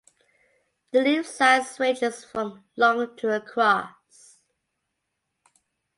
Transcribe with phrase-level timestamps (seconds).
[0.91, 4.39] The leave size ranges from long to across.